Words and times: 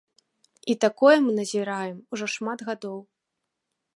І 0.73 0.75
такое 0.85 1.17
мы 1.25 1.31
назіраем 1.41 1.97
ужо 2.17 2.25
шмат 2.37 2.59
гадоў. 2.73 2.99